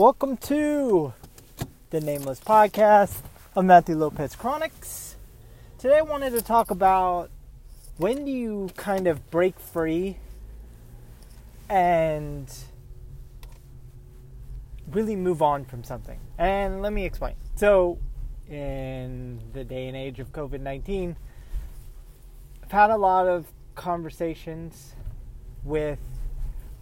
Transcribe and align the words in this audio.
Welcome 0.00 0.38
to 0.38 1.12
the 1.90 2.00
Nameless 2.00 2.40
Podcast 2.40 3.20
of 3.54 3.66
Matthew 3.66 3.96
Lopez 3.96 4.34
Chronics. 4.34 5.16
Today 5.76 5.98
I 5.98 6.00
wanted 6.00 6.30
to 6.30 6.40
talk 6.40 6.70
about 6.70 7.28
when 7.98 8.24
do 8.24 8.30
you 8.30 8.70
kind 8.78 9.06
of 9.06 9.30
break 9.30 9.60
free 9.60 10.16
and 11.68 12.50
really 14.90 15.16
move 15.16 15.42
on 15.42 15.66
from 15.66 15.84
something. 15.84 16.18
And 16.38 16.80
let 16.80 16.94
me 16.94 17.04
explain. 17.04 17.34
So, 17.56 17.98
in 18.48 19.38
the 19.52 19.64
day 19.64 19.86
and 19.86 19.98
age 19.98 20.18
of 20.18 20.32
COVID 20.32 20.62
19, 20.62 21.14
I've 22.64 22.72
had 22.72 22.88
a 22.88 22.96
lot 22.96 23.28
of 23.28 23.52
conversations 23.74 24.94
with 25.62 25.98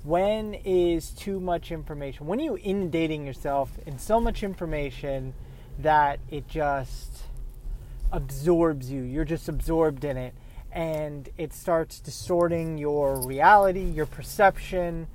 when 0.02 0.54
is 0.54 1.10
too 1.10 1.40
much 1.40 1.70
information? 1.70 2.26
When 2.26 2.40
are 2.40 2.44
you 2.44 2.58
inundating 2.58 3.26
yourself 3.26 3.72
in 3.86 3.98
so 3.98 4.20
much 4.20 4.42
information 4.42 5.34
that 5.78 6.20
it 6.30 6.48
just 6.48 7.24
absorbs 8.12 8.90
you? 8.90 9.02
You're 9.02 9.24
just 9.24 9.48
absorbed 9.48 10.04
in 10.04 10.16
it 10.16 10.34
and 10.72 11.28
it 11.38 11.52
starts 11.52 11.98
distorting 11.98 12.78
your 12.78 13.26
reality, 13.26 13.82
your 13.82 14.06
perception, 14.06 15.08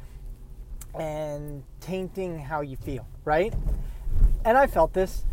and 0.93 1.63
tainting 1.79 2.39
how 2.39 2.61
you 2.61 2.75
feel, 2.75 3.07
right? 3.23 3.53
And 4.45 4.57
I 4.57 4.67
felt 4.67 4.93
this 4.93 5.23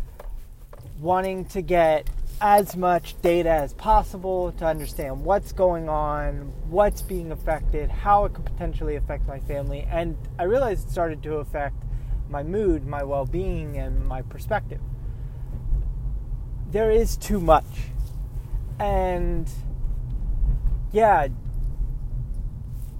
wanting 0.99 1.45
to 1.45 1.61
get 1.61 2.09
as 2.41 2.75
much 2.75 3.21
data 3.21 3.49
as 3.49 3.71
possible 3.75 4.51
to 4.53 4.65
understand 4.65 5.23
what's 5.23 5.51
going 5.51 5.87
on, 5.87 6.51
what's 6.69 7.03
being 7.03 7.31
affected, 7.31 7.91
how 7.91 8.25
it 8.25 8.33
could 8.33 8.43
potentially 8.43 8.95
affect 8.95 9.27
my 9.27 9.39
family. 9.39 9.87
And 9.89 10.17
I 10.39 10.43
realized 10.43 10.87
it 10.87 10.91
started 10.91 11.21
to 11.21 11.35
affect 11.35 11.75
my 12.29 12.41
mood, 12.41 12.87
my 12.87 13.03
well 13.03 13.27
being, 13.27 13.77
and 13.77 14.05
my 14.07 14.23
perspective. 14.23 14.81
There 16.71 16.89
is 16.89 17.15
too 17.15 17.39
much. 17.39 17.91
And 18.79 19.47
yeah, 20.91 21.27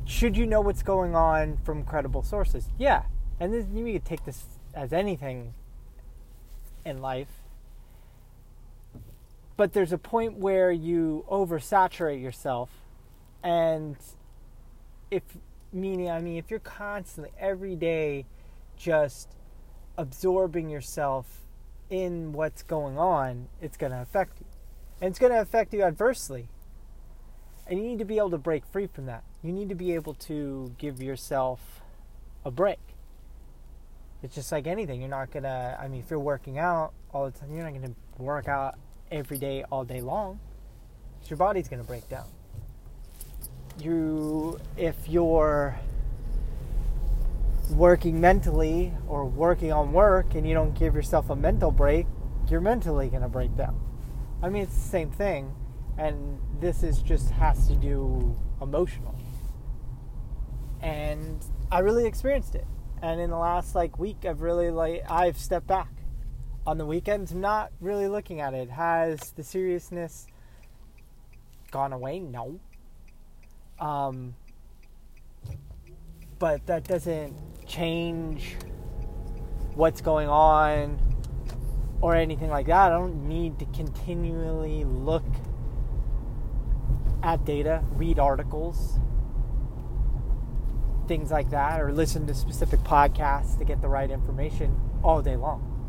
should 0.06 0.38
you 0.38 0.46
know 0.46 0.62
what's 0.62 0.84
going 0.84 1.16
on 1.16 1.58
from 1.64 1.84
credible 1.84 2.22
sources? 2.22 2.70
Yeah. 2.78 3.04
And 3.40 3.52
this, 3.52 3.66
you 3.74 3.92
could 3.94 4.06
take 4.06 4.24
this 4.24 4.44
as 4.76 4.94
anything 4.94 5.56
in 6.86 7.02
life 7.02 7.41
but 9.62 9.74
there's 9.74 9.94
a 9.94 9.98
point 10.00 10.38
where 10.38 10.72
you 10.72 11.24
oversaturate 11.30 12.20
yourself 12.20 12.72
and 13.44 13.96
if 15.12 15.22
meaning 15.72 16.10
i 16.10 16.20
mean 16.20 16.36
if 16.38 16.50
you're 16.50 16.60
constantly 16.60 17.32
every 17.38 17.76
day 17.76 18.26
just 18.76 19.36
absorbing 20.00 20.68
yourself 20.68 21.42
in 21.92 22.32
what's 22.32 22.64
going 22.64 22.98
on 22.98 23.48
it's 23.62 23.78
going 23.78 23.92
to 23.92 24.02
affect 24.02 24.40
you. 24.40 24.48
And 25.00 25.12
it's 25.12 25.20
going 25.20 25.32
to 25.32 25.40
affect 25.40 25.76
you 25.76 25.84
adversely. 25.84 26.48
And 27.68 27.78
you 27.78 27.86
need 27.86 28.00
to 28.00 28.06
be 28.06 28.18
able 28.18 28.32
to 28.32 28.40
break 28.40 28.66
free 28.66 28.88
from 28.88 29.06
that. 29.06 29.24
You 29.44 29.52
need 29.52 29.70
to 29.70 29.76
be 29.76 29.94
able 29.94 30.16
to 30.16 30.74
give 30.80 31.04
yourself 31.04 31.82
a 32.44 32.50
break. 32.50 32.80
It's 34.24 34.34
just 34.34 34.52
like 34.52 34.66
anything. 34.66 35.02
You're 35.02 35.10
not 35.10 35.30
going 35.30 35.44
to 35.44 35.78
i 35.80 35.88
mean 35.88 36.00
if 36.00 36.10
you're 36.10 36.20
working 36.20 36.58
out 36.58 36.94
all 37.14 37.30
the 37.30 37.38
time 37.38 37.54
you're 37.54 37.64
not 37.64 37.74
going 37.74 37.94
to 37.94 38.24
work 38.24 38.48
out 38.48 38.80
every 39.12 39.38
day, 39.38 39.64
all 39.72 39.84
day 39.84 40.02
long, 40.02 40.40
your 41.26 41.38
body's 41.38 41.68
going 41.68 41.82
to 41.82 41.88
break 41.88 42.08
down. 42.10 42.28
You, 43.80 44.60
if 44.78 44.96
you're 45.08 45.80
working 47.72 48.20
mentally 48.20 48.94
or 49.08 49.26
working 49.26 49.72
on 49.72 49.92
work 49.94 50.36
and 50.36 50.48
you 50.48 50.54
don't 50.54 50.78
give 50.78 50.96
yourself 50.96 51.30
a 51.30 51.36
mental 51.36 51.72
break, 51.72 52.06
you're 52.50 52.62
mentally 52.62 53.10
going 53.10 53.22
to 53.22 53.30
break 53.30 53.56
down. 53.56 53.80
I 54.42 54.50
mean, 54.50 54.64
it's 54.64 54.76
the 54.76 54.90
same 54.90 55.12
thing, 55.12 55.54
and 55.98 56.40
this 56.60 56.84
is 56.84 57.00
just 57.00 57.30
has 57.32 57.68
to 57.68 57.76
do 57.76 58.36
emotional. 58.62 59.16
And 60.82 61.44
I 61.72 61.80
really 61.80 62.06
experienced 62.06 62.56
it. 62.56 62.66
And 63.02 63.22
in 63.22 63.30
the 63.30 63.38
last 63.38 63.76
like 63.76 64.00
week, 64.00 64.26
I've 64.26 64.42
really 64.42 64.72
like 64.72 65.04
I've 65.10 65.38
stepped 65.38 65.68
back 65.68 66.01
on 66.66 66.78
the 66.78 66.86
weekends, 66.86 67.34
not 67.34 67.72
really 67.80 68.08
looking 68.08 68.40
at 68.40 68.54
it. 68.54 68.70
Has 68.70 69.32
the 69.32 69.44
seriousness 69.44 70.28
gone 71.72 71.94
away? 71.94 72.20
No. 72.20 72.60
Um, 73.80 74.36
but 76.38 76.66
that 76.68 76.84
doesn't 76.84 77.36
change 77.68 78.56
what's 79.76 80.02
going 80.02 80.28
on 80.28 81.00
or 82.02 82.16
anything 82.16 82.50
like 82.50 82.68
that. 82.68 82.92
I 82.92 82.96
don't 82.96 83.28
need 83.28 83.58
to 83.60 83.66
continually 83.66 84.84
look 84.84 85.24
at 87.24 87.46
data, 87.46 87.84
read 87.92 88.20
articles, 88.20 89.00
things 91.08 91.32
like 91.32 91.50
that, 91.52 91.80
or 91.80 91.92
listen 91.92 92.26
to 92.28 92.34
specific 92.34 92.80
podcasts 92.82 93.58
to 93.60 93.66
get 93.66 93.82
the 93.82 93.88
right 93.88 94.10
information 94.10 94.80
all 95.04 95.22
day 95.22 95.36
long. 95.36 95.81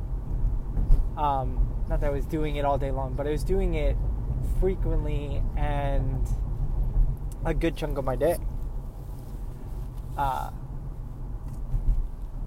Um, 1.16 1.84
not 1.88 2.00
that 2.00 2.06
I 2.06 2.10
was 2.10 2.24
doing 2.24 2.56
it 2.56 2.64
all 2.64 2.78
day 2.78 2.90
long, 2.90 3.14
but 3.14 3.26
I 3.26 3.30
was 3.30 3.44
doing 3.44 3.74
it 3.74 3.96
frequently 4.60 5.42
and 5.56 6.26
a 7.44 7.52
good 7.52 7.76
chunk 7.76 7.98
of 7.98 8.04
my 8.04 8.16
day. 8.16 8.38
Uh, 10.16 10.50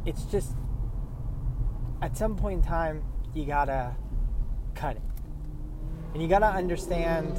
it's 0.05 0.23
just 0.23 0.53
at 2.01 2.15
some 2.17 2.35
point 2.35 2.63
in 2.63 2.67
time 2.67 3.03
you 3.33 3.45
gotta 3.45 3.95
cut 4.73 4.95
it, 4.95 5.01
and 6.13 6.21
you 6.21 6.27
gotta 6.27 6.47
understand. 6.47 7.37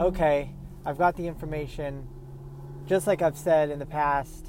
Okay, 0.00 0.50
I've 0.84 0.98
got 0.98 1.16
the 1.16 1.26
information. 1.26 2.08
Just 2.86 3.06
like 3.06 3.20
I've 3.20 3.36
said 3.36 3.70
in 3.70 3.78
the 3.78 3.86
past, 3.86 4.48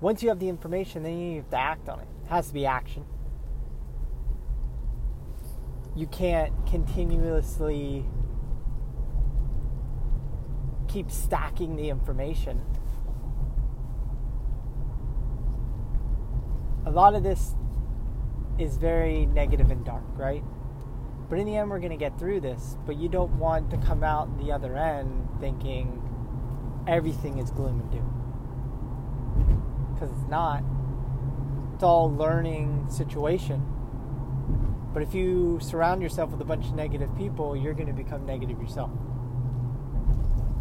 once 0.00 0.22
you 0.22 0.28
have 0.30 0.38
the 0.38 0.48
information, 0.48 1.02
then 1.02 1.18
you 1.18 1.36
have 1.36 1.50
to 1.50 1.58
act 1.58 1.88
on 1.88 2.00
it. 2.00 2.08
It 2.24 2.28
has 2.28 2.48
to 2.48 2.54
be 2.54 2.64
action 2.64 3.04
you 5.96 6.06
can't 6.06 6.52
continuously 6.66 8.04
keep 10.88 11.10
stacking 11.10 11.76
the 11.76 11.88
information. 11.88 12.60
A 16.86 16.90
lot 16.90 17.14
of 17.14 17.22
this 17.22 17.54
is 18.58 18.76
very 18.76 19.26
negative 19.26 19.70
and 19.70 19.84
dark, 19.84 20.04
right? 20.16 20.42
But 21.28 21.38
in 21.38 21.46
the 21.46 21.56
end, 21.56 21.70
we're 21.70 21.78
going 21.78 21.90
to 21.90 21.96
get 21.96 22.18
through 22.18 22.40
this. 22.40 22.76
But 22.86 22.96
you 22.96 23.08
don't 23.08 23.38
want 23.38 23.70
to 23.70 23.76
come 23.78 24.02
out 24.02 24.36
the 24.38 24.50
other 24.52 24.76
end 24.76 25.28
thinking 25.40 26.02
everything 26.88 27.38
is 27.38 27.50
gloom 27.50 27.80
and 27.80 27.90
doom. 27.90 28.16
Because 29.94 30.10
it's 30.10 30.28
not. 30.28 30.64
It's 31.74 31.84
all 31.84 32.12
learning 32.12 32.86
situation 32.90 33.79
but 34.92 35.02
if 35.02 35.14
you 35.14 35.60
surround 35.60 36.02
yourself 36.02 36.30
with 36.30 36.40
a 36.40 36.44
bunch 36.44 36.66
of 36.66 36.74
negative 36.74 37.16
people, 37.16 37.56
you're 37.56 37.74
going 37.74 37.86
to 37.86 37.92
become 37.92 38.26
negative 38.26 38.60
yourself. 38.60 38.90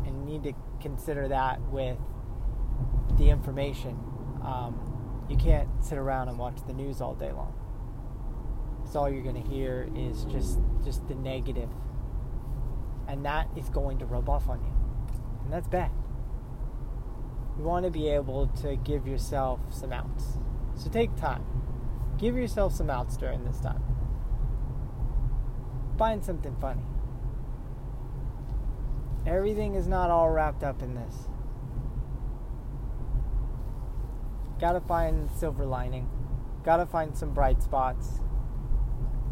And 0.06 0.18
you 0.18 0.26
need 0.26 0.44
to 0.44 0.54
consider 0.80 1.28
that 1.30 1.60
with 1.72 1.98
the 3.18 3.30
information. 3.30 4.00
Um, 4.44 5.26
you 5.30 5.36
can't 5.36 5.68
sit 5.84 5.98
around 5.98 6.30
and 6.30 6.38
watch 6.38 6.58
the 6.68 6.74
news 6.74 7.02
all 7.02 7.16
day 7.16 7.32
long. 7.32 7.54
So 8.92 9.00
all 9.00 9.10
you're 9.10 9.24
going 9.24 9.42
to 9.42 9.50
hear 9.50 9.90
is 9.96 10.26
just 10.26 10.60
just 10.84 11.08
the 11.08 11.16
negative, 11.16 11.70
and 13.08 13.24
that 13.26 13.48
is 13.56 13.70
going 13.70 14.00
to 14.00 14.06
rub 14.06 14.30
off 14.30 14.50
on 14.50 14.64
you, 14.64 14.74
and 15.44 15.54
that's 15.54 15.68
bad. 15.68 15.92
You 17.58 17.64
want 17.64 17.86
to 17.86 17.92
be 17.92 18.08
able 18.10 18.48
to 18.62 18.78
give 18.78 19.06
yourself 19.06 19.60
some 19.70 19.92
outs. 19.92 20.40
So 20.76 20.90
take 20.90 21.16
time. 21.18 21.46
Give 22.18 22.36
yourself 22.36 22.74
some 22.74 22.90
outs 22.90 23.18
during 23.18 23.44
this 23.44 23.60
time 23.60 23.99
find 26.00 26.24
something 26.24 26.56
funny. 26.62 26.82
Everything 29.28 29.76
is 29.76 29.86
not 29.86 30.10
all 30.10 30.30
wrapped 30.30 30.64
up 30.64 30.82
in 30.82 30.96
this. 30.96 31.28
Gotta 34.62 34.80
find 34.80 35.30
silver 35.30 35.66
lining. 35.66 36.10
Gotta 36.64 36.86
find 36.86 37.18
some 37.18 37.34
bright 37.34 37.62
spots. 37.62 38.22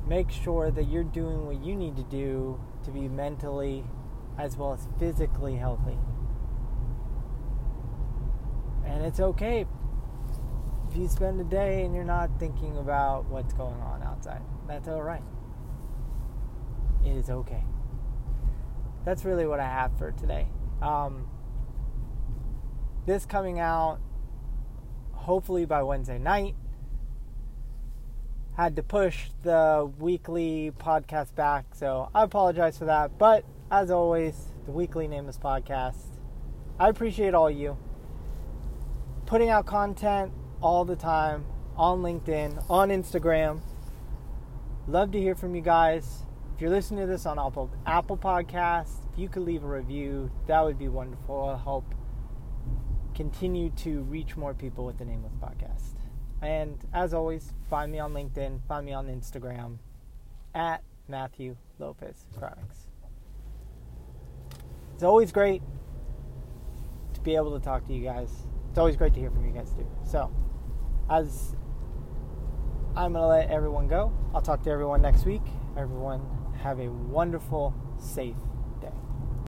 Make 0.06 0.30
sure 0.30 0.70
that 0.70 0.84
you're 0.84 1.06
doing 1.06 1.48
what 1.48 1.64
you 1.64 1.74
need 1.74 1.96
to 1.96 2.04
do 2.04 2.60
to 2.84 2.92
be 2.92 3.08
mentally 3.08 3.86
as 4.38 4.58
well 4.58 4.74
as 4.74 4.88
physically 5.00 5.56
healthy. 5.56 5.98
And 8.86 9.06
it's 9.06 9.22
okay 9.22 9.66
if 10.90 10.98
you 10.98 11.08
spend 11.08 11.40
a 11.40 11.46
day 11.46 11.86
and 11.86 11.96
you're 11.96 12.04
not 12.04 12.30
thinking 12.40 12.78
about 12.78 13.26
what's 13.26 13.54
going 13.54 13.82
on 13.82 14.04
outside. 14.04 14.42
That's 14.68 14.90
alright 14.90 15.24
it 17.08 17.18
is 17.18 17.30
okay. 17.30 17.64
That's 19.06 19.24
really 19.24 19.48
what 19.48 19.60
I 19.60 19.66
have 19.66 19.98
for 19.98 20.12
today. 20.12 20.48
Um, 20.82 21.28
this 23.06 23.26
coming 23.26 23.60
out 23.60 24.00
hopefully 25.14 25.66
by 25.66 25.84
Wednesday 25.84 26.20
night. 26.20 26.56
had 28.56 28.76
to 28.76 28.84
push 28.84 29.30
the 29.44 29.92
weekly 30.00 30.72
podcast 30.80 31.36
back, 31.36 31.76
so 31.76 32.10
I 32.16 32.24
apologize 32.24 32.78
for 32.78 32.86
that. 32.86 33.18
But 33.18 33.46
as 33.70 33.92
always, 33.92 34.48
the 34.66 34.72
weekly 34.72 35.08
Nameless 35.08 35.38
Podcast. 35.38 36.18
I 36.80 36.90
appreciate 36.90 37.34
all 37.34 37.50
you 37.50 37.78
putting 39.28 39.50
out 39.50 39.66
content 39.66 40.32
all 40.62 40.86
the 40.86 40.96
time 40.96 41.46
on 41.76 42.02
LinkedIn, 42.02 42.64
on 42.70 42.90
Instagram. 42.90 43.62
Love 44.88 45.12
to 45.12 45.20
hear 45.20 45.36
from 45.36 45.54
you 45.54 45.62
guys. 45.62 46.24
If 46.58 46.62
you're 46.62 46.72
listening 46.72 47.02
to 47.02 47.06
this 47.06 47.28
on 47.28 47.38
Apple 47.38 47.70
Apple 47.86 48.18
Podcasts, 48.18 49.06
if 49.14 49.20
you 49.20 49.30
could 49.30 49.44
leave 49.44 49.64
a 49.64 49.68
review, 49.68 50.32
that 50.48 50.66
would 50.66 50.80
be 50.80 50.88
wonderful. 50.88 51.36
It'll 51.36 51.58
help 51.60 51.94
continue 53.14 53.70
to 53.76 54.02
reach 54.02 54.36
more 54.36 54.56
people 54.56 54.84
with 54.84 54.98
the 54.98 55.06
Nameless 55.06 55.36
Podcast. 55.36 55.94
And 56.42 56.84
as 56.96 57.14
always, 57.14 57.54
find 57.70 57.92
me 57.92 58.00
on 58.00 58.12
LinkedIn, 58.12 58.62
find 58.68 58.88
me 58.88 58.92
on 58.92 59.06
Instagram 59.06 59.78
at 60.56 60.82
Matthew 61.08 61.58
Lopez 61.78 62.26
Chronics. 62.36 62.88
It's 64.96 65.04
always 65.04 65.32
great 65.32 65.62
to 67.14 67.22
be 67.22 67.36
able 67.36 67.56
to 67.56 67.64
talk 67.64 67.86
to 67.86 67.94
you 67.94 68.04
guys. 68.04 68.32
It's 68.72 68.80
always 68.80 68.96
great 68.96 69.14
to 69.14 69.20
hear 69.20 69.30
from 69.30 69.46
you 69.46 69.54
guys 69.54 69.74
too. 69.74 69.88
So, 70.04 70.34
as 71.08 71.56
I'm 72.96 73.14
going 73.14 73.22
to 73.22 73.28
let 73.28 73.52
everyone 73.52 73.88
go, 73.88 74.12
I'll 74.34 74.42
talk 74.42 74.64
to 74.64 74.72
everyone 74.72 75.04
next 75.04 75.24
week. 75.24 75.44
Everyone, 75.78 76.22
have 76.68 76.80
a 76.82 76.90
wonderful, 76.90 77.74
safe 77.98 78.36